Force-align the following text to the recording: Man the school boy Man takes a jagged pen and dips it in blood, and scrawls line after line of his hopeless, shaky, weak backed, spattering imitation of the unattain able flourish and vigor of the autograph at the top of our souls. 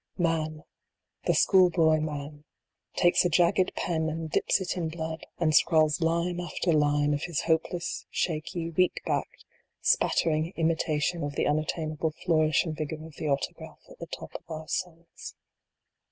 Man 0.17 0.63
the 1.27 1.35
school 1.35 1.69
boy 1.69 1.99
Man 1.99 2.43
takes 2.95 3.23
a 3.23 3.29
jagged 3.29 3.71
pen 3.75 4.09
and 4.09 4.31
dips 4.31 4.59
it 4.59 4.75
in 4.75 4.89
blood, 4.89 5.27
and 5.37 5.53
scrawls 5.53 6.01
line 6.01 6.39
after 6.41 6.73
line 6.73 7.13
of 7.13 7.25
his 7.25 7.41
hopeless, 7.41 8.07
shaky, 8.09 8.71
weak 8.71 9.03
backed, 9.05 9.45
spattering 9.79 10.53
imitation 10.55 11.23
of 11.23 11.35
the 11.35 11.45
unattain 11.45 11.91
able 11.93 12.09
flourish 12.25 12.65
and 12.65 12.75
vigor 12.75 13.05
of 13.05 13.17
the 13.17 13.27
autograph 13.29 13.81
at 13.91 13.99
the 13.99 14.07
top 14.07 14.33
of 14.33 14.49
our 14.49 14.67
souls. 14.67 15.35